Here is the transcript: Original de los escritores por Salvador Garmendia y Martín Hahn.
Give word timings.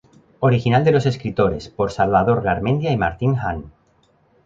Original 0.39 0.83
de 0.83 0.93
los 0.93 1.05
escritores 1.05 1.69
por 1.69 1.91
Salvador 1.91 2.41
Garmendia 2.41 2.91
y 2.91 2.97
Martín 2.97 3.35
Hahn. 3.37 3.71